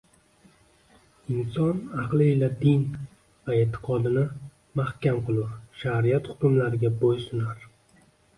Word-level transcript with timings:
Inson 1.33 1.75
aqli 2.01 2.25
ila 2.33 2.49
din 2.63 2.83
va 3.43 3.51
e’tiqodini 3.61 4.25
mahkam 4.81 5.17
qilur, 5.29 5.53
shariat 5.83 6.33
hukmlariga 6.33 6.93
bo’yunsunar 7.05 7.57